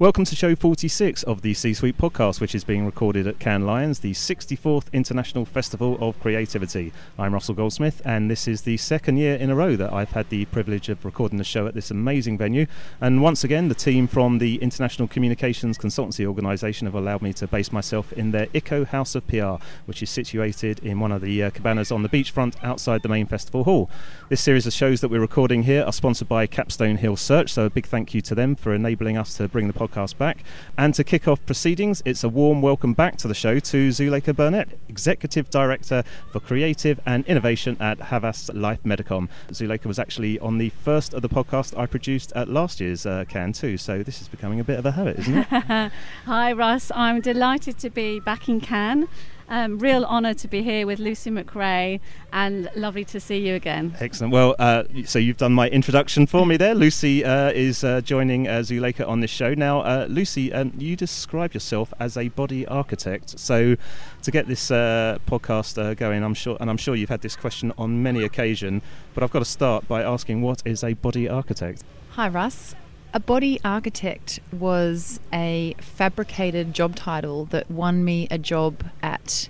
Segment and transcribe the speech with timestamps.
[0.00, 3.66] Welcome to show 46 of the C Suite podcast, which is being recorded at Cannes
[3.66, 6.94] Lions, the 64th International Festival of Creativity.
[7.18, 10.30] I'm Russell Goldsmith, and this is the second year in a row that I've had
[10.30, 12.64] the privilege of recording the show at this amazing venue.
[12.98, 17.46] And once again, the team from the International Communications Consultancy Organisation have allowed me to
[17.46, 21.42] base myself in their ICCO House of PR, which is situated in one of the
[21.42, 23.90] uh, cabanas on the beachfront outside the main festival hall.
[24.30, 27.66] This series of shows that we're recording here are sponsored by Capstone Hill Search, so
[27.66, 30.44] a big thank you to them for enabling us to bring the podcast podcast back.
[30.76, 34.34] And to kick off proceedings, it's a warm welcome back to the show to Zuleika
[34.34, 39.28] Burnett, Executive Director for Creative and Innovation at Havas Life Medicom.
[39.50, 43.24] Zuleika was actually on the first of the podcast I produced at last year's uh,
[43.28, 45.92] Cannes too, so this is becoming a bit of a habit, isn't it?
[46.26, 46.90] Hi, Russ.
[46.94, 49.08] I'm delighted to be back in Cannes.
[49.50, 51.98] Um, real honour to be here with Lucy McRae
[52.32, 53.96] and lovely to see you again.
[53.98, 54.32] Excellent.
[54.32, 56.72] Well, uh, so you've done my introduction for me there.
[56.72, 59.52] Lucy uh, is uh, joining uh, Zuleika on this show.
[59.54, 63.40] Now, uh, Lucy, um, you describe yourself as a body architect.
[63.40, 63.74] So
[64.22, 67.72] to get this uh, podcast going, I'm sure, and I'm sure you've had this question
[67.76, 71.82] on many occasions, but I've got to start by asking what is a body architect?
[72.10, 72.76] Hi, Russ.
[73.12, 79.48] A body architect was a fabricated job title that won me a job at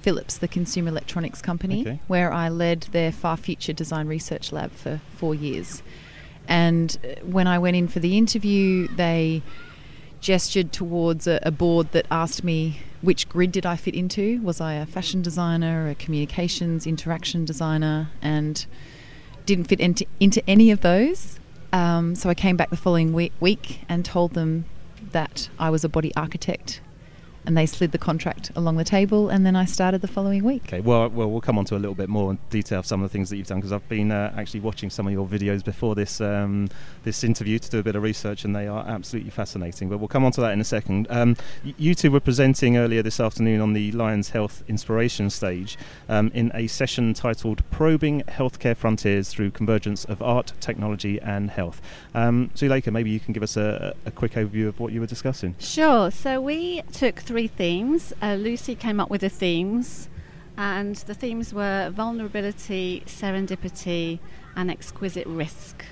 [0.00, 2.00] Philips, the consumer electronics company, okay.
[2.06, 5.82] where I led their far future design research lab for four years.
[6.48, 9.42] And uh, when I went in for the interview, they
[10.20, 14.40] gestured towards a, a, board that asked me which grid did I fit into.
[14.42, 18.64] Was I a fashion designer, a communications interaction designer, and
[19.46, 21.40] didn't fit into, into any of those.
[21.72, 24.64] Um, so I came back the following week, week and told them
[25.12, 26.80] that I was a body architect
[27.46, 30.64] and they slid the contract along the table, and then I started the following week.
[30.66, 33.02] Okay, well, well, we'll come on to a little bit more in detail of some
[33.02, 35.26] of the things that you've done because I've been uh, actually watching some of your
[35.26, 36.68] videos before this um,
[37.04, 39.88] this interview to do a bit of research, and they are absolutely fascinating.
[39.88, 41.06] But we'll come on to that in a second.
[41.10, 46.30] Um, you two were presenting earlier this afternoon on the Lions Health Inspiration stage um,
[46.34, 51.80] in a session titled "Probing Healthcare Frontiers Through Convergence of Art, Technology, and Health."
[52.14, 55.06] Um, Zuleika, maybe you can give us a, a quick overview of what you were
[55.06, 55.54] discussing.
[55.58, 56.10] Sure.
[56.10, 58.12] So we took three themes.
[58.20, 60.08] Uh, Lucy came up with the themes,
[60.56, 64.18] and the themes were vulnerability, serendipity,
[64.56, 65.84] and exquisite risk.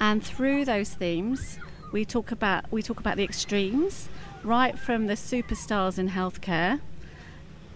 [0.00, 1.58] And through those themes,
[1.92, 4.08] we talk about we talk about the extremes,
[4.42, 6.80] right from the superstars in healthcare,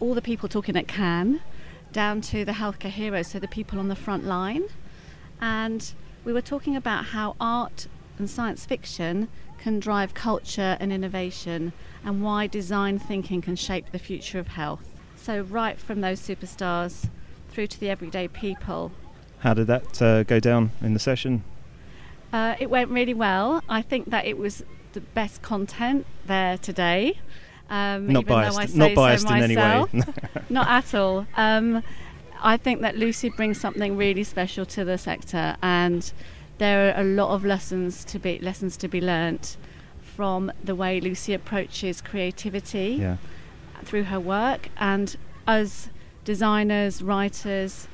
[0.00, 1.40] all the people talking at Cannes,
[1.92, 4.64] down to the healthcare heroes, so the people on the front line.
[5.38, 5.92] And
[6.24, 9.28] we were talking about how art and science fiction
[9.66, 11.72] can drive culture and innovation
[12.04, 14.94] and why design thinking can shape the future of health.
[15.16, 17.09] So, right from those superstars
[17.50, 18.93] through to the everyday people.
[19.41, 21.43] How did that uh, go down in the session?
[22.32, 23.60] Uh, it went really well.
[23.69, 24.62] I think that it was
[24.93, 27.19] the best content there today.
[27.69, 29.84] Um, not biased, not biased so in any way.
[30.49, 31.26] not at all.
[31.37, 31.82] Um,
[32.41, 36.12] I think that Lucy brings something really special to the sector, and
[36.59, 39.56] there are a lot of lessons to be lessons to be learnt
[40.00, 43.17] from the way Lucy approaches creativity yeah.
[43.84, 45.91] through her work, and as
[46.25, 47.87] designers, writers,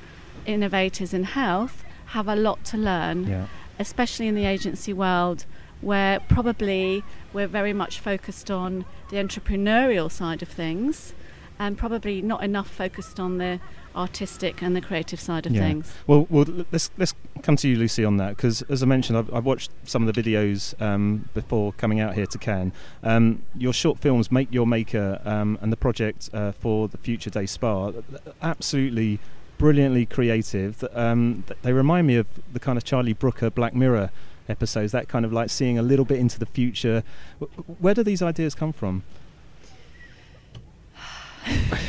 [0.46, 3.46] innovators in health have a lot to learn, yeah.
[3.78, 5.44] especially in the agency world,
[5.80, 7.02] where probably
[7.32, 11.14] we're very much focused on the entrepreneurial side of things
[11.58, 13.60] and probably not enough focused on the
[13.94, 15.60] artistic and the creative side of yeah.
[15.60, 15.92] things.
[16.06, 19.32] Well, well, let's let's come to you, Lucy, on that because, as I mentioned, I've,
[19.34, 22.72] I've, watched some of the videos um, before coming out here to Cannes.
[23.02, 27.30] Um, your short films, Make Your Maker, um, and the project uh, for the Future
[27.30, 27.92] Day Spa,
[28.40, 29.18] absolutely
[29.58, 30.84] brilliantly creative.
[30.92, 34.10] Um, they remind me of the kind of Charlie Brooker Black Mirror
[34.48, 34.92] episodes.
[34.92, 37.02] That kind of like seeing a little bit into the future.
[37.78, 39.04] Where do these ideas come from?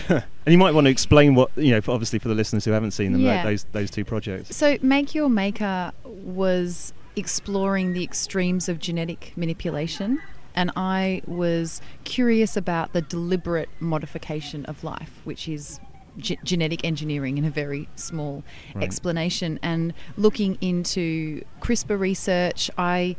[0.09, 2.72] And you might want to explain what you know, for obviously for the listeners who
[2.72, 3.44] haven't seen them, yeah.
[3.44, 4.56] those those two projects.
[4.56, 10.22] So, Make Your Maker was exploring the extremes of genetic manipulation,
[10.56, 15.80] and I was curious about the deliberate modification of life, which is
[16.16, 18.44] G- genetic engineering in a very small
[18.75, 18.83] right.
[18.83, 19.57] explanation.
[19.63, 23.16] And looking into CRISPR research, I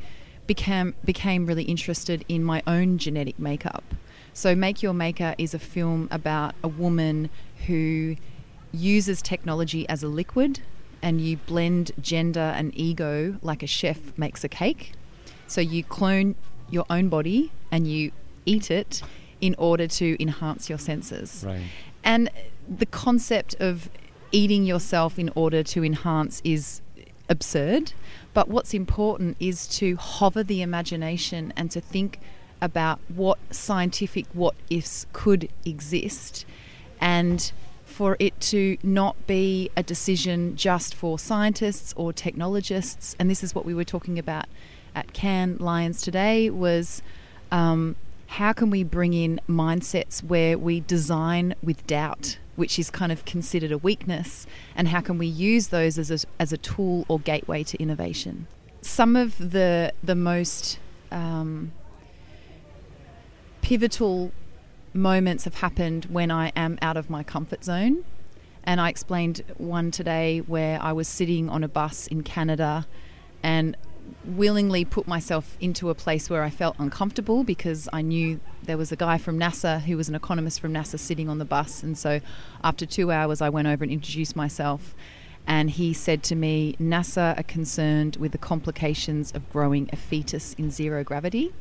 [0.47, 3.83] became became really interested in my own genetic makeup
[4.35, 7.31] so, Make Your Maker is a film about a woman
[7.67, 8.17] who
[8.73, 10.61] uses technology as a liquid
[11.01, 14.93] and you blend gender and ego like a chef makes a cake.
[15.47, 16.35] So, you clone
[16.69, 18.11] your own body and you
[18.45, 19.03] eat it
[19.41, 21.45] in order to enhance your senses.
[21.47, 21.63] Right.
[22.03, 22.29] And
[22.69, 23.89] the concept of
[24.33, 26.81] eating yourself in order to enhance is
[27.29, 27.93] absurd.
[28.33, 32.19] But what's important is to hover the imagination and to think
[32.65, 36.47] about what scientific what ifs could exist
[37.01, 37.53] and
[37.85, 43.55] for it to not be a decision just for scientists or technologists and this is
[43.55, 44.47] what we were talking about
[44.95, 47.03] at Cannes Lions today was
[47.53, 47.95] um,
[48.27, 53.25] how can we bring in mindsets where we design with doubt which is kind of
[53.25, 57.19] considered a weakness and how can we use those as a, as a tool or
[57.21, 58.47] gateway to innovation?
[58.81, 60.79] Some of the the most
[61.11, 61.73] um,
[63.65, 64.31] pivotal
[64.93, 68.05] moments have happened when I am out of my comfort zone.
[68.63, 72.87] And I explained one today where I was sitting on a bus in Canada
[73.43, 73.75] and
[74.23, 78.93] willingly put myself into a place where I felt uncomfortable because I knew there was
[78.93, 81.83] a guy from NASA who was an economist from NASA sitting on the bus.
[81.83, 82.21] And so
[82.63, 84.95] after two hours, I went over and introduced myself.
[85.47, 90.53] And he said to me, NASA are concerned with the complications of growing a fetus
[90.59, 91.55] in zero gravity.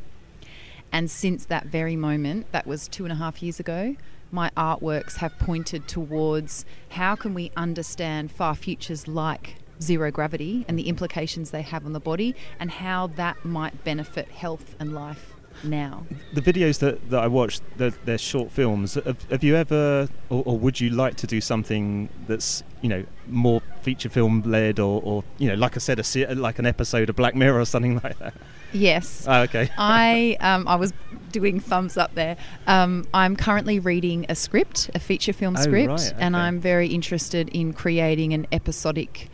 [0.93, 3.95] And since that very moment, that was two and a half years ago,
[4.31, 10.77] my artworks have pointed towards how can we understand far futures like zero gravity and
[10.77, 15.33] the implications they have on the body and how that might benefit health and life
[15.63, 16.05] now.
[16.33, 18.93] The videos that, that I watched, they're, they're short films.
[18.93, 23.03] Have, have you ever, or, or, would you like to do something that's, you know,
[23.27, 27.09] more feature film led, or, or you know, like I said, a, like an episode
[27.09, 28.33] of Black Mirror or something like that?
[28.73, 29.25] Yes.
[29.27, 29.69] Oh, okay.
[29.77, 30.93] I um, I was
[31.31, 32.37] doing thumbs up there.
[32.67, 36.21] Um, I'm currently reading a script, a feature film oh, script, right, okay.
[36.21, 39.29] and I'm very interested in creating an episodic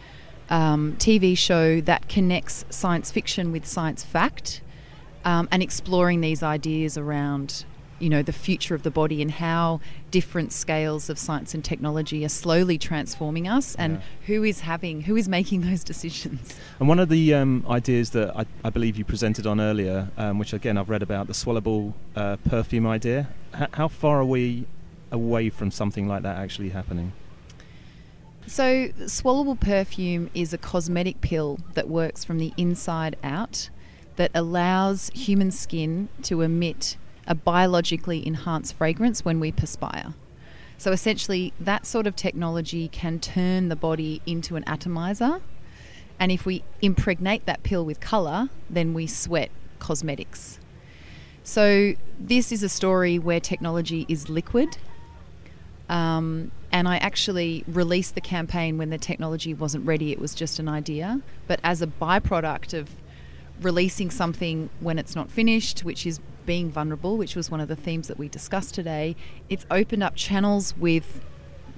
[0.50, 4.62] um, TV show that connects science fiction with science fact
[5.24, 7.66] um, and exploring these ideas around
[8.00, 9.80] you know the future of the body and how
[10.12, 14.02] different scales of science and technology are slowly transforming us and Yeah.
[14.28, 18.36] who is having who is making those decisions And one of the um, ideas that
[18.36, 21.94] I, I believe you presented on earlier, um, which again I've read about, the swallowable
[22.16, 23.28] uh, perfume idea.
[23.56, 24.66] H- how far are we
[25.12, 27.12] away from something like that actually happening?
[28.48, 33.70] So, swallowable perfume is a cosmetic pill that works from the inside out
[34.16, 36.98] that allows human skin to emit
[37.30, 40.14] a biologically enhanced fragrance when we perspire.
[40.78, 45.42] So, essentially, that sort of technology can turn the body into an atomizer.
[46.20, 50.60] And if we impregnate that pill with colour, then we sweat cosmetics.
[51.44, 54.78] So, this is a story where technology is liquid
[55.90, 60.12] um, and I actually released the campaign when the technology wasn't ready.
[60.12, 61.22] It was just an idea.
[61.48, 62.92] But as a byproduct of
[63.62, 67.76] releasing something when it's not finished, which is being vulnerable, which was one of the
[67.76, 69.16] themes that we discussed today,
[69.50, 71.22] it's opened up channels with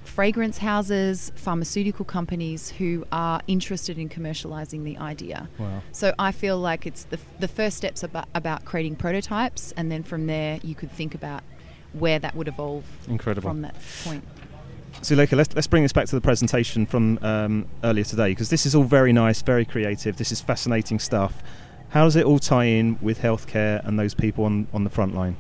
[0.04, 5.50] fragrance houses, pharmaceutical companies who are interested in commercializing the idea.
[5.58, 5.82] Wow.
[5.92, 10.04] So I feel like it's the, the first steps about, about creating prototypes, and then
[10.04, 11.44] from there you could think about
[11.94, 13.50] where that would evolve Incredible.
[13.50, 14.24] from that point.
[15.02, 18.66] Zuleika, let's, let's bring this back to the presentation from um, earlier today because this
[18.66, 20.18] is all very nice, very creative.
[20.18, 21.42] This is fascinating stuff.
[21.92, 25.14] How does it all tie in with healthcare and those people on, on the front
[25.14, 25.36] line?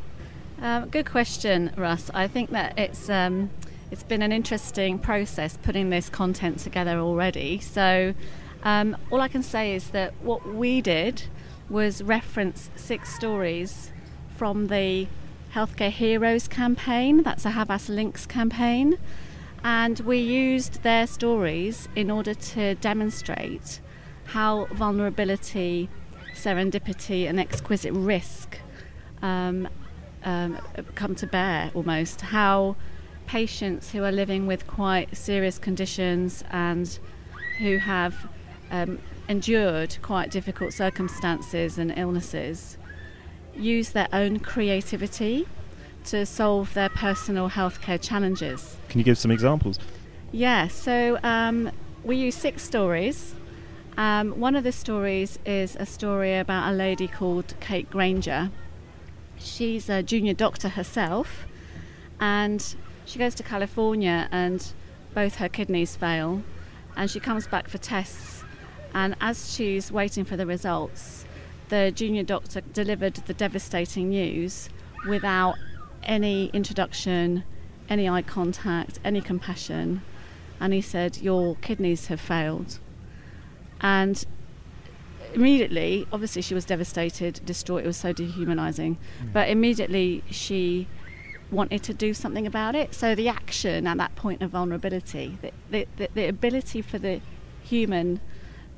[0.61, 2.11] Um, good question, Russ.
[2.13, 3.49] I think that it's um,
[3.89, 7.59] it's been an interesting process putting this content together already.
[7.59, 8.13] So
[8.63, 11.23] um, all I can say is that what we did
[11.69, 13.91] was reference six stories
[14.35, 15.07] from the
[15.53, 17.23] Healthcare Heroes campaign.
[17.23, 18.97] That's a Havas Lynx campaign.
[19.63, 23.79] And we used their stories in order to demonstrate
[24.25, 25.89] how vulnerability,
[26.43, 28.59] serendipity, and exquisite risk
[29.21, 29.67] um,
[30.23, 30.57] um,
[30.95, 32.21] come to bear almost.
[32.21, 32.75] How
[33.27, 36.99] patients who are living with quite serious conditions and
[37.59, 38.27] who have
[38.71, 42.77] um, endured quite difficult circumstances and illnesses
[43.55, 45.47] use their own creativity
[46.03, 48.77] to solve their personal healthcare challenges.
[48.89, 49.77] Can you give some examples?
[50.31, 51.71] Yeah, so um,
[52.03, 53.35] we use six stories.
[53.97, 58.49] Um, one of the stories is a story about a lady called Kate Granger.
[59.37, 61.45] She's a junior doctor herself,
[62.19, 64.65] and she goes to California, and
[65.13, 66.41] both her kidneys fail,
[66.95, 68.43] and she comes back for tests.
[68.93, 71.25] And as she's waiting for the results,
[71.69, 74.69] the junior doctor delivered the devastating news
[75.07, 75.55] without
[76.03, 77.43] any introduction,
[77.89, 80.01] any eye contact, any compassion.
[80.59, 82.79] And he said, Your kidneys have failed.
[83.81, 84.25] And
[85.33, 87.83] immediately, obviously, she was devastated, distraught.
[87.83, 88.97] It was so dehumanizing.
[89.23, 89.33] Mm.
[89.33, 90.87] But immediately, she
[91.51, 92.93] wanted to do something about it.
[92.93, 97.21] So the action at that point of vulnerability, the, the, the, the ability for the
[97.63, 98.21] human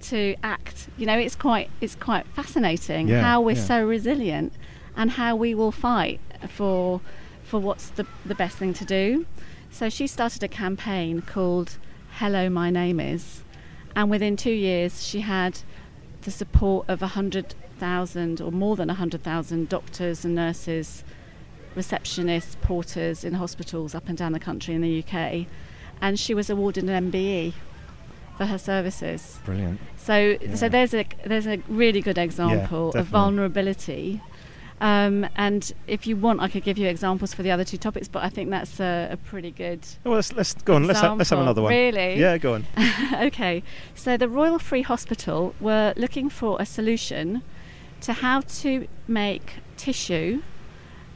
[0.01, 3.63] to act, you know, it's quite it's quite fascinating Yeah, how we're yeah.
[3.63, 4.53] so resilient
[4.97, 6.19] and how we will fight
[6.49, 6.99] for
[7.43, 9.25] for what's the, the best thing to do.
[9.71, 11.77] So she started a campaign called
[12.17, 13.43] Hello My Name Is
[13.95, 15.59] and within 2 years she had
[16.23, 21.03] the support of 100,000 or more than 100,000 doctors and nurses,
[21.75, 25.45] receptionists, porters in hospitals up and down the country in the UK
[26.01, 27.53] and she was awarded an MBE
[28.37, 29.39] for her services.
[29.45, 29.79] Brilliant.
[29.97, 30.55] So, Yeah.
[30.55, 34.21] so there's a there's a really good example of vulnerability.
[34.83, 38.09] Um, and if you want, I could give you examples for the other two topics,
[38.09, 39.79] but I think that's a, a pretty good.
[40.03, 40.85] Well, let's let's go on.
[40.85, 41.71] Let's have, let's have another one.
[41.71, 42.19] Really?
[42.19, 42.65] Yeah, go on.
[43.13, 43.63] okay.
[43.95, 47.43] So the Royal Free Hospital were looking for a solution
[48.01, 50.41] to how to make tissue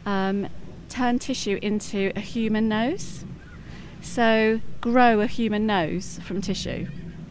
[0.06, 0.48] um,
[0.88, 3.26] turn tissue into a human nose.
[4.02, 6.88] So grow a human nose from tissue.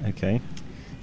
[0.07, 0.43] Okay.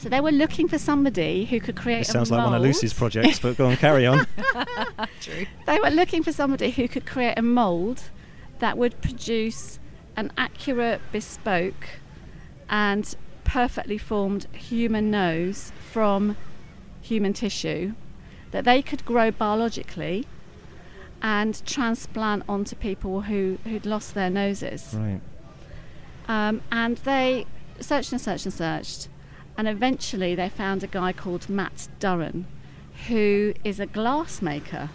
[0.04, 2.02] So they were looking for somebody who could create.
[2.02, 2.62] It a sounds like one of.
[2.62, 4.28] Lucy's projects, but go on, carry on.
[5.22, 5.46] True.
[5.66, 8.04] They were looking for somebody who could create a mould
[8.60, 9.80] that would produce
[10.18, 11.88] an accurate, bespoke,
[12.70, 16.36] and perfectly formed human nose from
[17.02, 17.94] human tissue
[18.52, 20.28] that they could grow biologically
[21.22, 24.94] and transplant onto people who, who'd lost their noses.
[24.98, 25.22] right.
[26.28, 27.46] Um, and they
[27.80, 29.08] searched and searched and searched,
[29.58, 32.46] and eventually they found a guy called Matt Durran,
[33.08, 34.90] who is a glassmaker.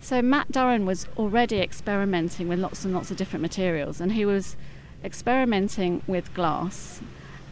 [0.00, 4.24] So Matt Durran was already experimenting with lots and lots of different materials, and he
[4.24, 4.56] was
[5.04, 7.00] experimenting with glass,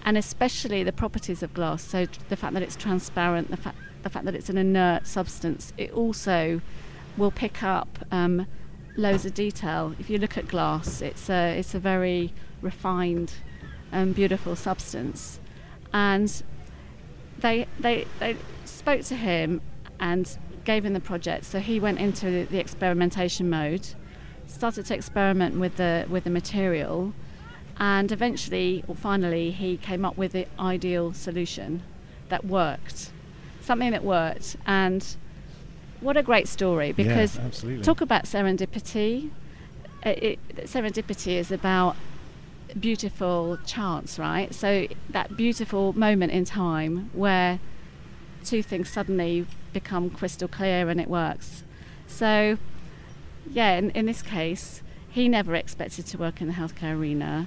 [0.05, 1.83] and especially the properties of glass.
[1.83, 5.73] So the fact that it's transparent, the fact the fact that it's an inert substance.
[5.77, 6.61] It also
[7.17, 8.47] will pick up um,
[8.97, 9.95] loads of detail.
[9.99, 13.35] If you look at glass, it's a it's a very refined
[13.93, 15.40] and beautiful substance,
[15.93, 16.43] and
[17.41, 19.61] they they they spoke to him
[19.99, 21.45] and gave him the project.
[21.45, 23.89] So he went into the, experimentation mode,
[24.47, 27.13] started to experiment with the with the material,
[27.79, 31.83] and eventually or finally he came up with the ideal solution
[32.29, 33.11] that worked,
[33.61, 35.17] something that worked, and
[36.01, 39.31] what a great story because yeah, talk about serendipity.
[40.03, 41.95] It, it, serendipity is about
[42.79, 44.55] beautiful chance, right?
[44.55, 47.61] So that beautiful moment in time where
[48.45, 51.65] two things suddenly become crystal clear and it works.
[52.07, 52.59] So,
[53.51, 57.47] yeah, in, in this case, he never expected to work in the healthcare arena,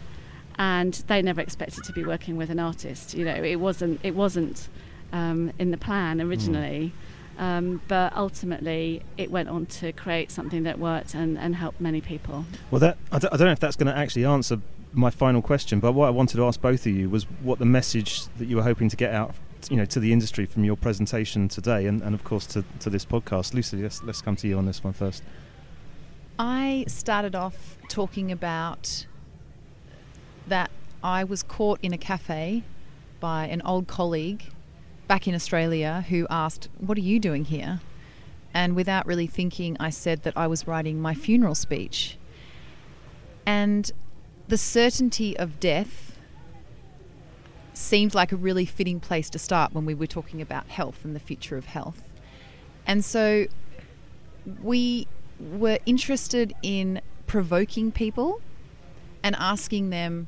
[0.58, 3.14] and they never expected to be working with an artist.
[3.14, 4.68] You know, it wasn't it wasn't
[5.12, 6.92] um, in the plan originally.
[7.38, 12.00] Um, but ultimately, it went on to create something that worked and, and helped many
[12.00, 12.46] people.
[12.70, 14.60] Well, that I don't, I don't know if that's going to actually answer
[14.94, 17.66] my final question, but what I wanted to ask both of you was what the
[17.66, 19.34] message that you were hoping to get out,
[19.70, 22.90] you know, to the industry from your presentation today, and, and of course to, to
[22.90, 23.54] this podcast.
[23.54, 25.24] Lucy, let's let's come to you on this one first.
[26.38, 29.06] I started off talking about
[30.48, 30.70] that
[31.04, 32.64] I was caught in a cafe
[33.20, 34.52] by an old colleague
[35.08, 37.82] back in Australia who asked, What are you doing here?
[38.54, 42.18] And without really thinking, I said that I was writing my funeral speech.
[43.46, 43.92] And
[44.48, 46.20] the certainty of death
[47.74, 51.16] seemed like a really fitting place to start when we were talking about health and
[51.16, 52.10] the future of health.
[52.86, 53.48] And so
[54.62, 55.08] we
[55.40, 58.42] were interested in provoking people
[59.24, 60.28] and asking them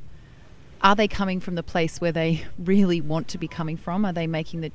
[0.85, 4.05] are they coming from the place where they really want to be coming from?
[4.05, 4.71] Are they making the,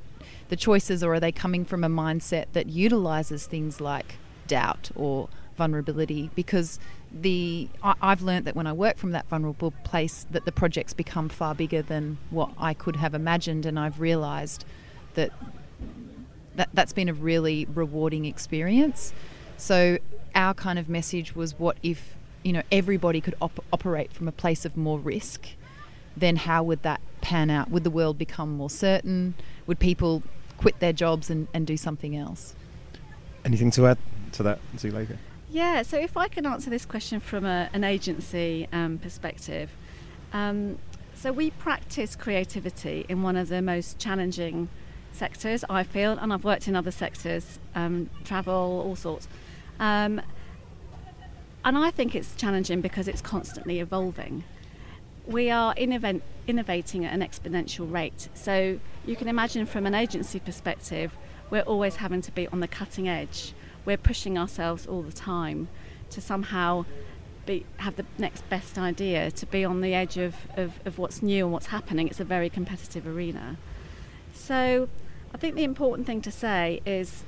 [0.49, 5.29] the choices or are they coming from a mindset that utilizes things like doubt or
[5.55, 6.29] vulnerability?
[6.35, 6.79] Because
[7.13, 10.93] the I, I've learned that when I work from that vulnerable place that the projects
[10.93, 14.65] become far bigger than what I could have imagined and I've realized
[15.13, 15.31] that
[16.55, 19.13] that, that's been a really rewarding experience.
[19.55, 19.97] So
[20.35, 24.33] our kind of message was what if you know everybody could op- operate from a
[24.33, 25.47] place of more risk
[26.15, 29.33] then how would that pan out would the world become more certain
[29.67, 30.23] would people
[30.57, 32.55] quit their jobs and, and do something else
[33.43, 33.97] Anything to add
[34.33, 35.17] to that, Zuleika?
[35.49, 39.71] Yeah, so if I can answer this question from a, an agency um, perspective,
[40.31, 40.77] um,
[41.15, 44.69] so we practice creativity in one of the most challenging
[45.11, 49.27] sectors, I feel, and I've worked in other sectors, um, travel, all sorts.
[49.79, 50.21] Um,
[51.65, 54.43] and I think it's challenging because it's constantly evolving.
[55.31, 58.27] We are innovat- innovating at an exponential rate.
[58.33, 61.15] So you can imagine from an agency perspective,
[61.49, 63.53] we're always having to be on the cutting edge.
[63.85, 65.69] We're pushing ourselves all the time
[66.09, 66.85] to somehow
[67.45, 71.23] be, have the next best idea, to be on the edge of, of, of what's
[71.23, 72.07] new and what's happening.
[72.07, 73.57] It's a very competitive arena.
[74.33, 74.89] So
[75.33, 77.23] I think the important thing to say is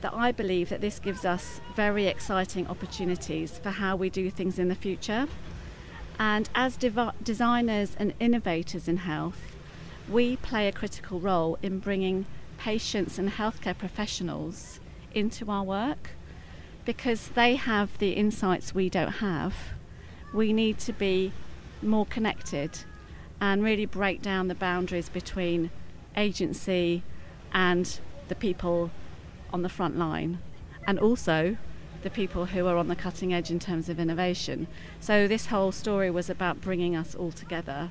[0.00, 4.58] that I believe that this gives us very exciting opportunities for how we do things
[4.58, 5.28] in the future.
[6.18, 9.56] And as dev- designers and innovators in health,
[10.08, 12.26] we play a critical role in bringing
[12.58, 14.80] patients and healthcare professionals
[15.12, 16.10] into our work
[16.84, 19.54] because they have the insights we don't have.
[20.32, 21.32] We need to be
[21.82, 22.80] more connected
[23.40, 25.70] and really break down the boundaries between
[26.16, 27.02] agency
[27.52, 28.90] and the people
[29.52, 30.38] on the front line,
[30.86, 31.56] and also
[32.04, 34.68] the people who are on the cutting edge in terms of innovation.
[35.00, 37.90] So, this whole story was about bringing us all together,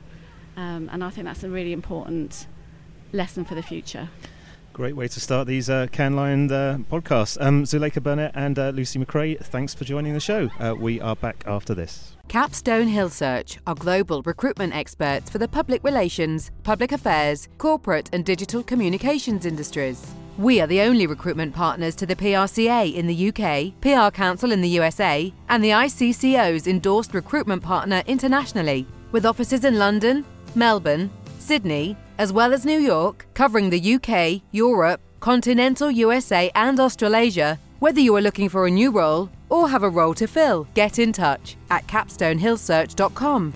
[0.56, 2.48] um, and I think that's a really important
[3.12, 4.10] lesson for the future.
[4.72, 7.40] Great way to start these uh, Cannes Lions uh, podcasts.
[7.40, 10.50] Um, Zuleika Burnett and uh, Lucy McRae, thanks for joining the show.
[10.60, 12.16] Uh, we are back after this.
[12.28, 18.26] Capstone Hill Search are global recruitment experts for the public relations, public affairs, corporate, and
[18.26, 20.12] digital communications industries.
[20.38, 24.62] We are the only recruitment partners to the PRCA in the UK, PR Council in
[24.62, 30.26] the USA, and the ICCO's endorsed recruitment partner internationally, with offices in London,
[30.56, 37.60] Melbourne, Sydney, as well as New York, covering the UK, Europe, continental USA, and Australasia.
[37.78, 40.98] Whether you are looking for a new role or have a role to fill, get
[40.98, 43.54] in touch at capstonehillsearch.com.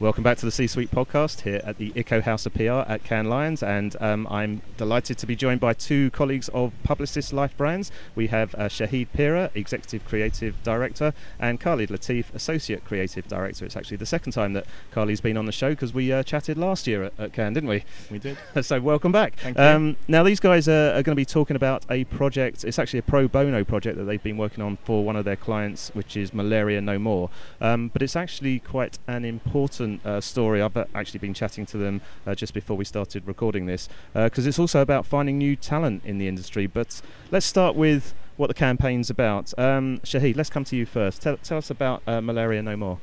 [0.00, 3.04] Welcome back to the C Suite podcast here at the ICCO House of PR at
[3.04, 7.90] Cannes Lions, and um, I'm delighted to be joined by two colleagues of Publicis LifeBrands.
[8.14, 13.66] We have uh, Shaheed Peera, Executive Creative Director, and Khalid Latif, Associate Creative Director.
[13.66, 16.56] It's actually the second time that Khalid's been on the show because we uh, chatted
[16.56, 17.84] last year at, at, Cannes, didn't we?
[18.10, 18.38] We did.
[18.62, 19.36] so welcome back.
[19.36, 19.62] Thank you.
[19.62, 22.64] Um, now these guys are, are going to be talking about a project.
[22.64, 25.36] It's actually a pro bono project that they've been working on for one of their
[25.36, 27.28] clients, which is Malaria No More.
[27.60, 30.62] Um, but it's actually quite an important uh, story.
[30.62, 34.48] I've actually been chatting to them uh, just before we started recording this because uh,
[34.48, 36.66] it's also about finding new talent in the industry.
[36.66, 39.52] But let's start with what the campaign's about.
[39.58, 41.22] Um, Shaheed, let's come to you first.
[41.22, 42.98] Tell, tell us about uh, Malaria No More.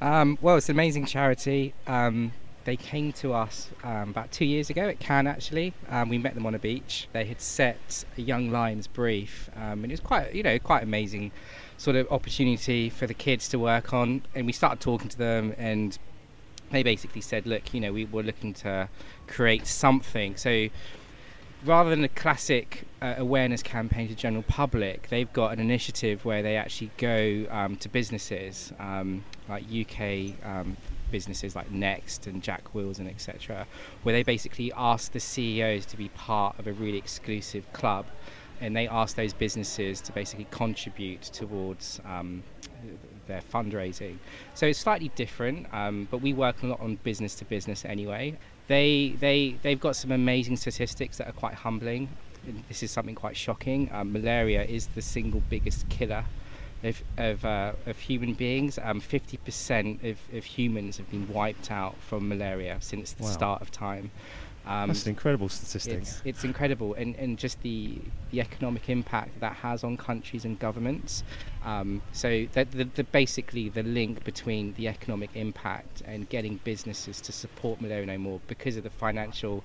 [0.00, 1.72] Um, well, it's an amazing charity.
[1.86, 2.32] Um,
[2.66, 5.28] they came to us um, about two years ago at Cannes.
[5.28, 7.08] Actually, um, we met them on a beach.
[7.12, 10.82] They had set a Young Lions brief, um, and it was quite, you know, quite
[10.82, 11.30] amazing
[11.78, 14.22] sort of opportunity for the kids to work on.
[14.34, 15.96] And we started talking to them, and
[16.70, 18.88] they basically said, look, you know, we were looking to
[19.26, 20.36] create something.
[20.36, 20.68] So
[21.64, 26.24] rather than a classic uh, awareness campaign to the general public, they've got an initiative
[26.24, 30.76] where they actually go um, to businesses um, like UK um,
[31.10, 33.66] businesses like Next and Jack Wilson, etc.,
[34.02, 38.06] where they basically ask the CEOs to be part of a really exclusive club,
[38.60, 42.42] and they ask those businesses to basically contribute towards um,
[43.26, 44.16] their fundraising.
[44.54, 48.36] So it's slightly different, um, but we work a lot on business to business anyway.
[48.68, 52.08] They they they've got some amazing statistics that are quite humbling.
[52.68, 53.90] This is something quite shocking.
[53.92, 56.24] Um, malaria is the single biggest killer
[56.82, 58.78] of of, uh, of human beings.
[58.82, 63.30] Um, 50% of, of humans have been wiped out from malaria since the wow.
[63.30, 64.10] start of time.
[64.66, 65.98] Um, That's an incredible statistic.
[65.98, 67.98] It's, it's, incredible, and, and just the
[68.32, 71.22] the economic impact that has on countries and governments.
[71.64, 77.20] Um, so that the, the, basically the link between the economic impact and getting businesses
[77.22, 79.62] to support Malaria More because of the financial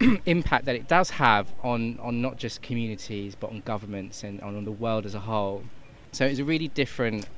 [0.26, 4.56] impact that it does have on on not just communities but on governments and on,
[4.56, 5.62] on the world as a whole.
[6.10, 7.28] So it's a really different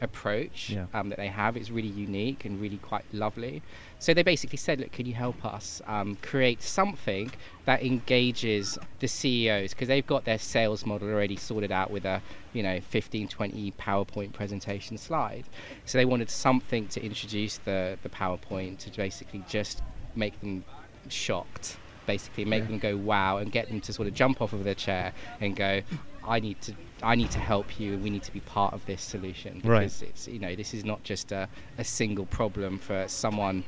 [0.00, 0.86] approach yeah.
[0.94, 1.56] um, that they have.
[1.56, 3.62] It's really unique and really quite lovely.
[4.04, 7.32] So they basically said, look, can you help us um, create something
[7.64, 12.20] that engages the CEOs because they've got their sales model already sorted out with a
[12.52, 15.44] you know 15 20 PowerPoint presentation slide.
[15.86, 19.82] So they wanted something to introduce the the PowerPoint to basically just
[20.14, 20.66] make them
[21.08, 22.68] shocked basically make yeah.
[22.68, 25.56] them go wow and get them to sort of jump off of their chair and
[25.56, 25.80] go
[26.26, 28.84] I need to I need to help you and we need to be part of
[28.84, 30.10] this solution because right.
[30.10, 33.64] it's you know this is not just a, a single problem for someone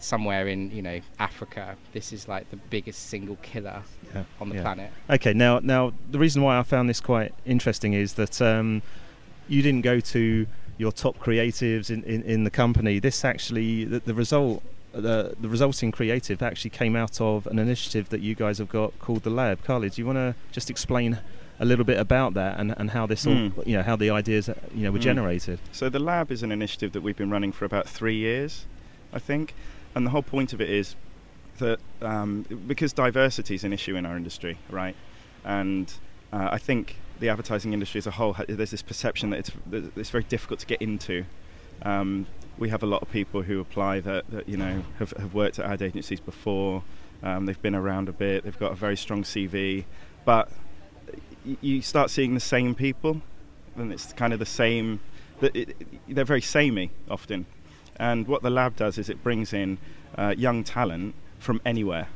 [0.00, 3.82] somewhere in you know Africa this is like the biggest single killer
[4.14, 4.24] yeah.
[4.40, 4.62] on the yeah.
[4.62, 8.82] planet okay now now the reason why I found this quite interesting is that um,
[9.48, 10.46] you didn't go to
[10.78, 15.48] your top creatives in, in, in the company this actually the, the result the, the
[15.48, 19.30] resulting creative actually came out of an initiative that you guys have got called the
[19.30, 21.20] lab Khalid do you want to just explain
[21.60, 23.66] a little bit about that and, and how this all, mm.
[23.66, 25.02] you know how the ideas you know were mm.
[25.02, 25.60] generated.
[25.72, 28.64] So the lab is an initiative that we've been running for about three years,
[29.12, 29.54] I think,
[29.94, 30.94] and the whole point of it is
[31.58, 34.96] that um, because diversity is an issue in our industry, right?
[35.44, 35.92] And
[36.32, 39.50] uh, I think the advertising industry as a whole there's this perception that it's
[39.96, 41.24] it's very difficult to get into.
[41.82, 42.26] Um,
[42.58, 45.58] we have a lot of people who apply that, that you know have, have worked
[45.58, 46.82] at ad agencies before.
[47.22, 48.44] Um, they've been around a bit.
[48.44, 49.84] They've got a very strong CV,
[50.24, 50.50] but
[51.60, 53.22] you start seeing the same people,
[53.76, 55.00] and it's kind of the same.
[55.40, 57.46] they're very samey often,
[58.00, 59.78] and what the lab does is it brings in
[60.18, 62.08] uh, young talent from anywhere.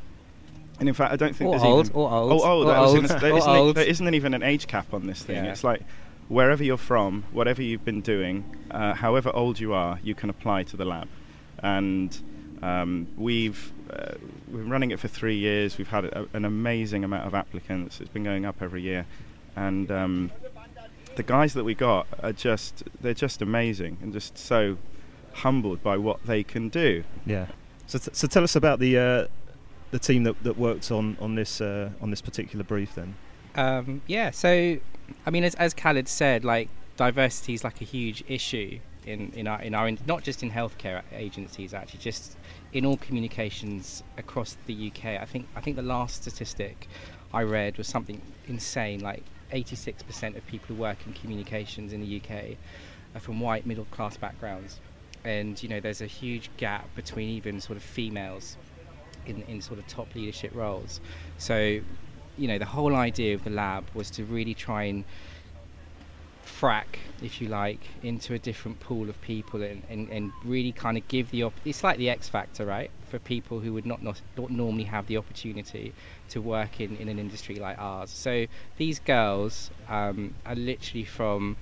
[0.81, 2.77] And in fact, I don't think Or there's old, even or old, Oh, oh, or
[2.77, 3.77] old, gonna s- there or isn't old.
[3.77, 5.45] there isn't even an age cap on this thing.
[5.45, 5.53] Yeah.
[5.53, 5.83] It's like
[6.29, 10.65] wherever you're from, whatever you've been doing, uh, however old you are, you can apply
[10.65, 11.07] to the lab.
[11.61, 12.19] And
[12.63, 14.15] um, we've uh,
[14.49, 15.79] we've been running it for three years.
[15.79, 18.01] We've had a, an amazing amount of applicants.
[18.01, 19.07] It's been going up every year,
[19.55, 20.33] and um,
[21.17, 24.77] the guys that we got are just they're just amazing and just so
[25.35, 27.05] humbled by what they can do.
[27.27, 27.47] Yeah.
[27.87, 29.27] So, t- so tell us about the uh,
[29.91, 33.15] the team that, that worked on on this uh, on this particular brief then.
[33.55, 34.79] Um, yeah, so
[35.27, 39.47] I mean, as, as Khalid said, like diversity is like a huge issue in, in
[39.47, 42.37] our in our in, not just in healthcare agencies, actually, just
[42.73, 45.21] in all communications across the UK.
[45.21, 46.89] I think I think the last statistic
[47.33, 52.21] I read was something insane, like 86% of people who work in communications in the
[52.21, 52.57] UK
[53.15, 54.81] are from white middle class backgrounds,
[55.25, 58.57] and you know there's a huge gap between even sort of females
[59.27, 61.01] in, in sort of top leadership roles.
[61.39, 61.81] So,
[62.37, 65.05] you know, the whole idea of the lab was to really try and
[66.45, 70.97] frack, if you like, into a different pool of people and, and, and really kind
[70.97, 72.91] of give the op- it's like the X factor, right?
[73.09, 75.93] For people who would not, not not normally have the opportunity
[76.31, 78.11] to work in, in an industry like ours.
[78.11, 81.57] So these girls um, are literally from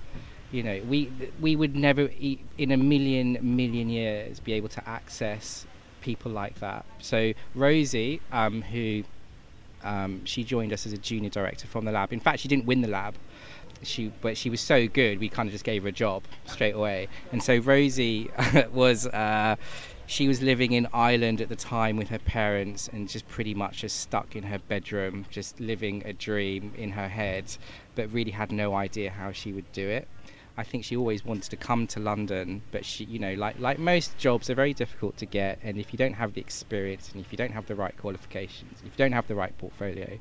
[0.53, 1.11] you know we
[1.41, 2.09] we would never
[2.57, 5.65] in a million million years be able to access
[6.01, 6.85] people like that.
[6.99, 9.03] So rosie um, who
[9.83, 12.13] um, she joined us as a junior director from the lab.
[12.13, 13.15] In fact she didn't win the lab.
[13.81, 16.75] She but she was so good we kind of just gave her a job straight
[16.75, 17.07] away.
[17.31, 18.29] And so rosie
[18.71, 19.55] was uh,
[20.05, 23.79] she was living in Ireland at the time with her parents and just pretty much
[23.79, 27.45] just stuck in her bedroom, just living a dream in her head,
[27.95, 30.07] but really had no idea how she would do it.
[30.55, 33.79] I think she always wants to come to London, but she, you know, like like
[33.79, 35.59] most jobs, are very difficult to get.
[35.63, 38.79] And if you don't have the experience, and if you don't have the right qualifications,
[38.79, 40.19] if you don't have the right portfolio,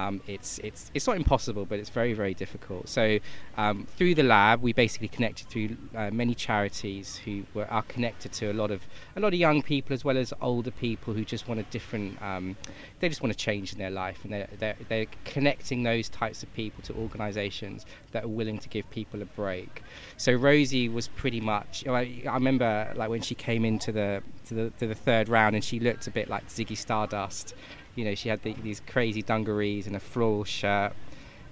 [0.00, 2.88] um, it's it's it's not impossible, but it's very very difficult.
[2.88, 3.18] So
[3.56, 8.32] um, through the lab, we basically connected through uh, many charities who were are connected
[8.32, 8.80] to a lot of
[9.16, 12.20] a lot of young people as well as older people who just want a different.
[12.22, 12.56] Um,
[13.00, 16.42] they just want to change in their life, and they're, they're they're connecting those types
[16.42, 19.82] of people to organisations that are willing to give people a break.
[20.16, 21.82] So Rosie was pretty much.
[21.82, 24.94] you know, I, I remember like when she came into the to the to the
[24.94, 27.54] third round, and she looked a bit like Ziggy Stardust.
[28.00, 30.94] You know, she had the, these crazy dungarees and a floral shirt,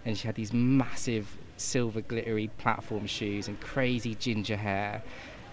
[0.07, 5.03] and she had these massive silver glittery platform shoes and crazy ginger hair.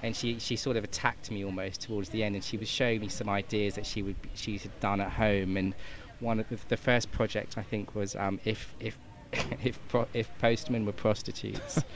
[0.03, 3.01] And she, she sort of attacked me almost towards the end, and she was showing
[3.01, 5.57] me some ideas that she would she had done at home.
[5.57, 5.73] And
[6.21, 8.97] one of the, the first project I think was um, if if
[9.65, 11.83] if pro, if postmen were prostitutes.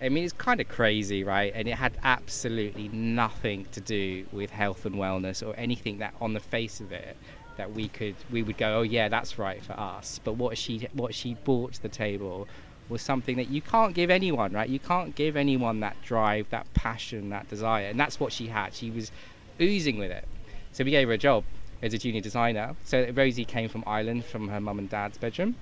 [0.00, 1.52] I mean, it's kind of crazy, right?
[1.54, 6.34] And it had absolutely nothing to do with health and wellness or anything that, on
[6.34, 7.16] the face of it,
[7.58, 10.18] that we could we would go, oh yeah, that's right for us.
[10.24, 12.48] But what she what she brought to the table
[12.88, 14.68] was something that you can't give anyone, right?
[14.68, 18.74] You can't give anyone that drive, that passion, that desire, and that's what she had.
[18.74, 19.12] She was
[19.60, 20.26] oozing with it.
[20.72, 21.44] So we gave her a job
[21.82, 22.74] as a junior designer.
[22.84, 25.56] So Rosie came from Ireland, from her mum and dad's bedroom,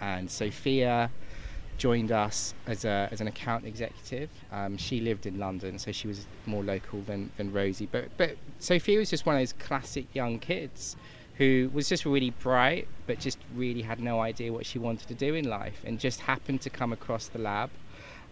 [0.00, 1.10] and Sophia
[1.78, 4.28] joined us as, a, as an account executive.
[4.52, 7.88] Um, she lived in London, so she was more local than, than Rosie.
[7.90, 10.96] But, but Sophia was just one of those classic young kids
[11.36, 15.14] who was just really bright, but just really had no idea what she wanted to
[15.14, 17.70] do in life, and just happened to come across the lab.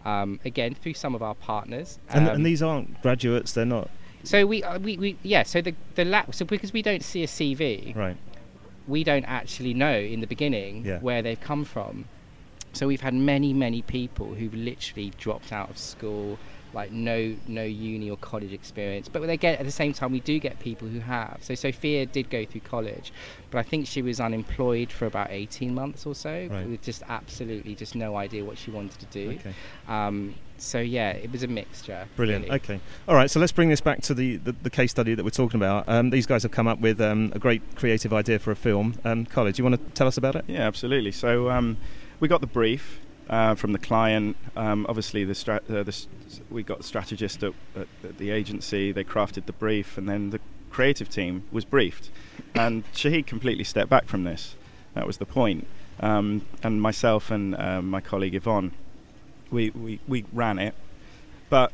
[0.05, 1.99] Um, again, through some of our partners.
[2.09, 3.89] And, Um, and these aren't graduates; they're not
[4.23, 5.43] so we, uh, we, we, yeah.
[5.43, 6.33] So the the lab.
[6.35, 8.17] So because we don't see a CV, right.
[8.87, 10.99] we don't actually know in the beginning Yeah.
[10.99, 12.05] where they've come from.
[12.77, 16.37] So we've had many, many people who've literally dropped out of school,
[16.73, 19.09] like no no uni or college experience.
[19.09, 21.37] But they get at the same time we do get people who have.
[21.41, 23.11] So Sophia did go through college,
[23.49, 26.67] but I think she was unemployed for about 18 months or so, Right.
[26.69, 29.31] with just absolutely just no idea what she wanted to do.
[29.39, 29.53] Okay.
[29.87, 32.07] Um, so yeah, it was a mixture.
[32.15, 32.45] Brilliant.
[32.45, 32.55] really.
[32.57, 32.79] Okay.
[33.07, 33.31] All right.
[33.31, 35.85] So let's bring this back to the, the, the case study that we're talking about.
[35.87, 38.95] Um, these guys have come up with um, a great creative idea for a film.
[39.03, 40.45] Um, Khalid, do you want to tell us about it?
[40.47, 41.11] Yeah, absolutely.
[41.11, 41.77] So um,
[42.19, 42.99] we got the brief
[43.29, 44.35] uh, from the client.
[44.55, 46.05] Um, obviously, the, stra- uh, the
[46.49, 48.91] we got the strategist at, at, at the agency.
[48.91, 52.09] They crafted the brief, and then the creative team was briefed.
[52.55, 54.55] And Shaheed completely stepped back from this.
[54.93, 55.67] That was the point.
[55.99, 58.71] Um, and myself and uh, my colleague Yvonne,
[59.49, 60.75] we, we, we ran it.
[61.49, 61.71] But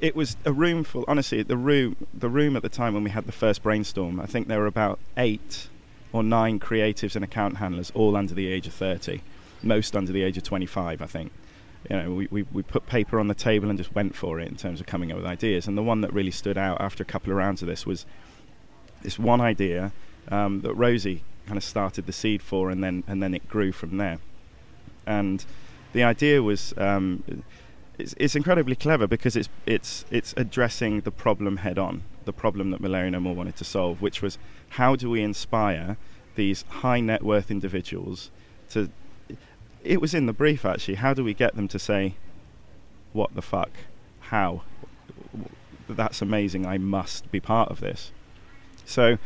[0.00, 1.04] it was a room full.
[1.08, 4.26] Honestly, the room the room at the time when we had the first brainstorm, I
[4.26, 5.68] think there were about eight
[6.12, 9.22] or nine creatives and account handlers, all under the age of thirty.
[9.62, 11.32] Most under the age of 25, I think.
[11.88, 14.48] You know, we, we, we put paper on the table and just went for it
[14.48, 15.66] in terms of coming up with ideas.
[15.66, 18.04] And the one that really stood out after a couple of rounds of this was
[19.02, 19.92] this one idea
[20.30, 23.72] um, that Rosie kind of started the seed for, and then and then it grew
[23.72, 24.18] from there.
[25.06, 25.44] And
[25.92, 27.42] the idea was um,
[27.98, 32.70] it's, it's incredibly clever because it's it's it's addressing the problem head on, the problem
[32.70, 34.38] that Malaria No More wanted to solve, which was
[34.70, 35.96] how do we inspire
[36.34, 38.30] these high net worth individuals
[38.70, 38.90] to
[39.88, 40.96] it was in the brief actually.
[40.96, 42.14] How do we get them to say
[43.12, 43.70] what the fuck?
[44.20, 44.62] How?
[45.88, 46.66] That's amazing.
[46.66, 48.12] I must be part of this.
[48.84, 49.18] So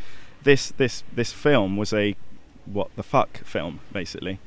[0.44, 2.16] this this this film was a
[2.64, 4.38] what the fuck film basically.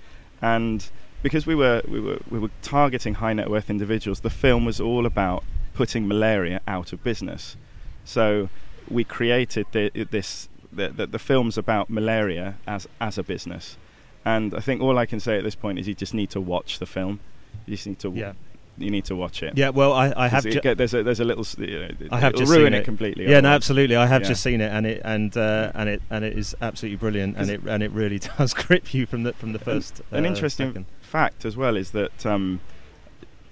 [0.42, 0.90] And
[1.22, 4.80] because we were we were we were targeting high net worth individuals the film was
[4.80, 7.58] all about putting malaria out of business.
[8.06, 8.50] So
[8.90, 13.78] we created the, this the, the, the film's about malaria as as a business
[14.26, 16.42] and I think all I can say at this point is you just need to
[16.42, 17.20] watch the film
[17.66, 18.34] you just need to Yeah.
[18.78, 20.44] you need to watch it Yeah, well, I, I have.
[20.44, 22.80] Ju- get- there's a there's a little you know, I have just ruin seen it,
[22.80, 22.86] it.
[22.86, 23.96] completely yeah, no, absolutely.
[23.96, 24.28] I have Yeah.
[24.30, 27.50] just seen it, and it and uh, and it and it is absolutely brilliant, and
[27.50, 30.02] it and it really does grip you from the from the first.
[30.12, 30.86] an uh, interesting second.
[31.02, 32.60] fact as well is that um,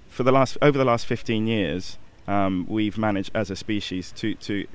[0.09, 4.35] for the last over the last 15 years, um, we've managed as a species to
[4.35, 4.65] to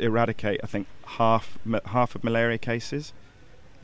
[0.00, 0.86] eradicate I think
[1.18, 3.12] half half of malaria cases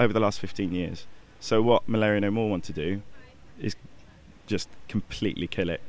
[0.01, 1.07] over the last 15 years.
[1.45, 3.03] So what Malaria No More want to do
[3.61, 3.77] is
[4.47, 5.83] just completely kill it,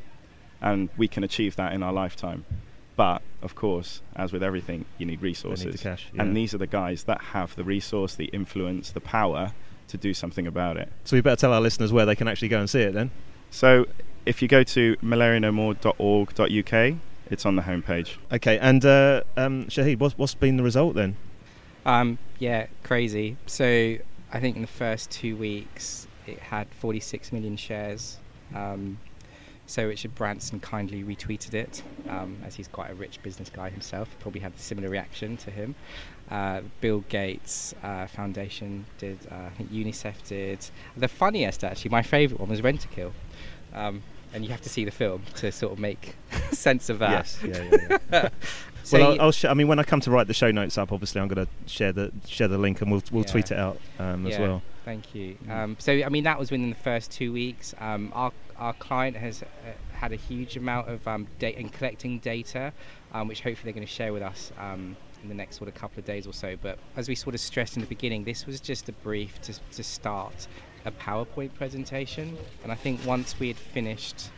[0.59, 2.43] and we can achieve that in our lifetime.
[2.97, 6.07] But of course, as with everything, you need resources, need the cash.
[6.13, 6.23] Yeah.
[6.23, 9.53] and these are the guys that have the resource, the influence, the power
[9.87, 10.91] to do something about it.
[11.05, 12.93] so we better tell our listeners where they can actually go and see it.
[12.93, 13.11] Then.
[13.49, 13.85] So
[14.25, 16.97] if you go to malarianomore.org.uk,
[17.31, 18.17] it's on the homepage.
[18.29, 21.15] Okay, and uh, um, Shaheed, what's what's been the result then?
[21.85, 23.37] Um, yeah, crazy.
[23.45, 23.99] So
[24.31, 28.17] I think in the first two weeks it had 46 million shares.
[28.53, 28.97] Um,
[29.67, 34.15] so Richard Branson kindly retweeted it, um, as he's quite a rich business guy himself.
[34.19, 35.73] Probably had a similar reaction to him.
[36.29, 40.59] Uh, Bill Gates uh, Foundation did, uh, I think UNICEF did.
[40.95, 43.11] The funniest, actually, my favourite one was Rentokil.
[43.73, 46.15] Um, and you have to see the film to sort of make
[46.51, 47.11] sense of that.
[47.11, 47.39] Yes.
[47.43, 47.63] Yeah.
[47.71, 48.29] yeah, yeah.
[48.85, 50.77] So well, I'll, I'll sh- I mean, when I come to write the show notes
[50.77, 53.31] up, obviously, I'm going to share the share the link, and we'll we'll Yeah.
[53.31, 54.41] tweet it out um, as Yeah.
[54.41, 54.61] well.
[54.85, 55.35] Thank you.
[55.49, 57.73] Um, so, I mean, that was within the first two weeks.
[57.79, 59.45] Um, our our client has uh,
[59.93, 62.71] had a huge amount of um, data and collecting data,
[63.13, 65.73] um, which hopefully they're going to share with us um, in the next sort of
[65.73, 66.55] couple of days or so.
[66.61, 69.53] But as we sort of stressed in the beginning, this was just a brief to
[69.75, 70.47] to start
[70.85, 74.29] a PowerPoint presentation, and I think once we had finished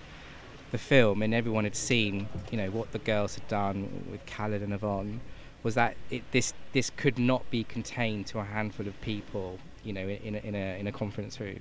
[0.71, 4.61] the film and everyone had seen, you know, what the girls had done with Khalid
[4.61, 5.21] and Yvonne,
[5.63, 9.93] was that it, this this could not be contained to a handful of people, you
[9.93, 11.59] know, in a, in a in a conference room.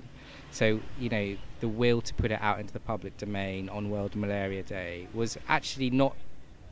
[0.51, 4.15] So you know, the will to put it out into the public domain on World
[4.15, 6.15] Malaria Day was actually not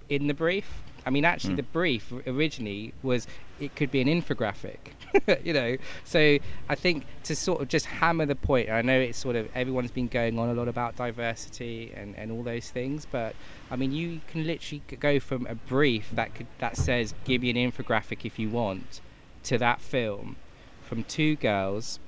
[0.09, 0.83] in the brief.
[1.05, 1.57] I mean, actually, Mm.
[1.57, 3.27] the brief originally was
[3.59, 4.77] it could be an infographic,
[5.43, 5.77] you know.
[6.03, 6.37] So
[6.67, 8.69] I think to sort of just hammer the point.
[8.69, 12.31] I know it's sort of everyone's been going on a lot about diversity and, and
[12.31, 13.35] all those things, but
[13.69, 17.49] I mean, you can literally go from a brief that could that says give me
[17.51, 19.01] an infographic if you want,
[19.43, 20.35] to that film,
[20.81, 21.99] from two girls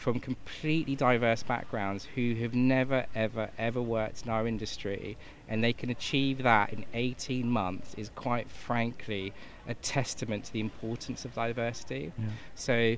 [0.00, 5.14] from completely diverse backgrounds who have never ever ever worked in our industry
[5.46, 9.30] and they can achieve that in 18 months is quite frankly
[9.68, 12.12] a testament to the importance of diversity
[12.54, 12.96] so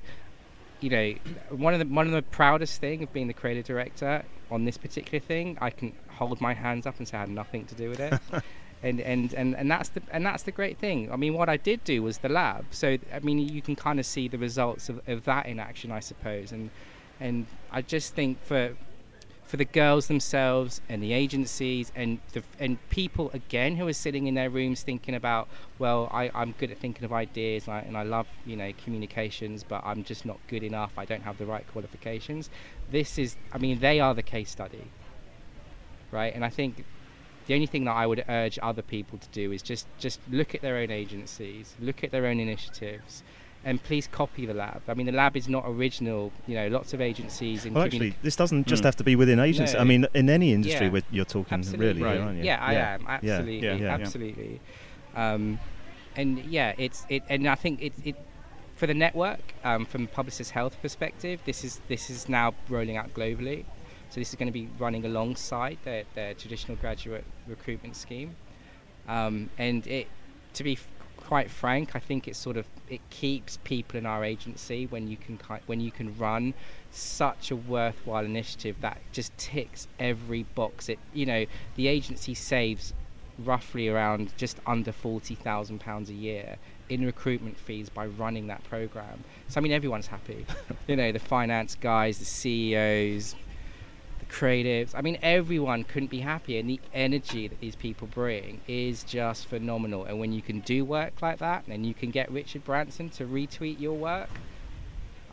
[0.79, 1.13] you know
[1.49, 4.77] one of the one of the proudest thing of being the creative director on this
[4.77, 7.89] particular thing i can hold my hands up and say i had nothing to do
[7.89, 8.13] with it
[8.81, 11.09] and, and, and, and that's the and that's the great thing.
[11.09, 12.65] I mean, what I did do was the lab.
[12.71, 15.89] So I mean, you can kind of see the results of, of that in action,
[15.89, 16.51] I suppose.
[16.51, 16.69] And
[17.19, 18.75] and I just think for
[19.53, 24.25] for the girls themselves and the agencies and the and people again who are sitting
[24.25, 25.47] in their rooms thinking about,
[25.77, 28.71] well, I, I'm good at thinking of ideas and I, and I love you know
[28.83, 30.93] communications, but I'm just not good enough.
[30.97, 32.49] I don't have the right qualifications.
[32.89, 34.85] This is, I mean, they are the case study,
[36.09, 36.33] right?
[36.33, 36.83] And I think
[37.45, 40.55] the only thing that I would urge other people to do is just just look
[40.55, 43.21] at their own agencies, look at their own initiatives,
[43.65, 44.81] and please copy the lab.
[44.87, 46.31] I mean, the lab is not original.
[46.47, 48.85] You know, lots of agencies Well, communi- actually, this doesn't just Mm.
[48.85, 49.75] have to be within agencies.
[49.75, 50.99] I mean, in any industry, Yeah.
[51.11, 52.19] you're talking absolutely, really, Right.
[52.19, 52.43] aren't you?
[52.45, 52.93] Yeah, I Yeah.
[52.95, 54.59] am absolutely, Yeah, yeah, absolutely.
[55.15, 55.59] Um,
[56.15, 58.15] and yeah, it's it, and I think it, it
[58.75, 63.13] for the network, um, from Publicis Health perspective, this is this is now rolling out
[63.13, 63.65] globally.
[64.09, 68.35] So this is going to be running alongside their, their traditional graduate recruitment scheme,
[69.07, 70.07] um, and it,
[70.53, 70.77] to be
[71.27, 75.17] quite frank, I think it's sort of it keeps people in our agency when you
[75.17, 76.53] can when you can run
[76.91, 80.89] such a worthwhile initiative that just ticks every box.
[80.89, 82.93] It you know the agency saves
[83.39, 86.57] roughly around just under forty thousand pounds a year
[86.89, 89.23] in recruitment fees by running that program.
[89.47, 90.45] So I mean everyone's happy.
[90.87, 93.35] you know the finance guys, the CEOs,
[94.33, 94.95] creatives.
[94.95, 99.45] I mean, everyone couldn't be happier, and the energy that these people bring is just
[99.45, 100.05] phenomenal.
[100.05, 103.25] And when you can do work like that, and you can get Richard Branson to
[103.25, 104.29] retweet your work,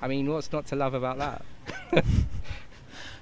[0.03, 1.45] I mean, what's not to love about that?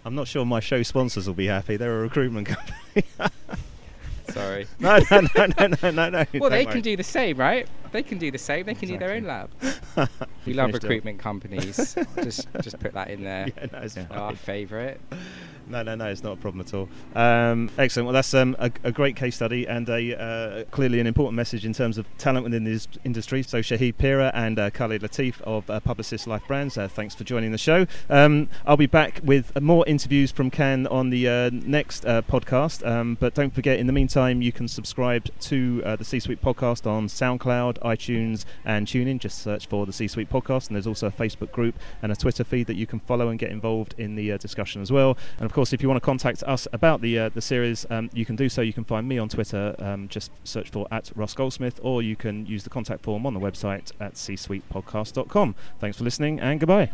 [0.04, 1.76] I'm not sure my show sponsors will be happy.
[1.76, 3.04] They're a recruitment company.
[4.30, 4.66] Sorry.
[4.78, 6.24] no, no, no, no, no, no, no.
[6.34, 6.72] Well, they worry.
[6.72, 7.66] can do the same, right?
[7.92, 8.66] They can do the same.
[8.66, 8.96] They can exactly.
[8.96, 10.10] do their own lab.
[10.44, 11.94] we love recruitment companies.
[12.16, 13.48] just, just put that in there.
[13.56, 15.00] Yeah, no, it's Our favourite.
[15.68, 16.88] No, no, no, it's not a problem at all.
[17.14, 18.06] Um, excellent.
[18.06, 21.66] Well, that's um, a, a, great case study and a uh, clearly an important message
[21.66, 23.42] in terms of talent within this industry.
[23.42, 27.52] So, Shaheed Peera and uh, Khalid Latif of uh, Publicis LifeBrands, uh, thanks for joining
[27.52, 27.86] the show.
[28.08, 32.86] Um, I'll be back with more interviews from Cannes on the uh, next uh, podcast.
[32.86, 36.40] Um, but don't forget, in the meantime, you can subscribe to uh, the C Suite
[36.40, 39.18] podcast on SoundCloud, iTunes, and TuneIn.
[39.18, 40.68] Just search for the C Suite podcast.
[40.68, 43.38] And there's also a Facebook group and a Twitter feed that you can follow and
[43.38, 45.18] get involved in the discussion as well.
[45.36, 48.08] And of course, if you want to contact us about the uh, the series, um,
[48.14, 48.60] you can do so.
[48.60, 49.74] You can find me on Twitter.
[49.80, 53.34] Um, just search for at Ross Goldsmith, or you can use the contact form on
[53.34, 55.56] the website at csuitepodcast.com.
[55.80, 56.92] Thanks for listening, and goodbye.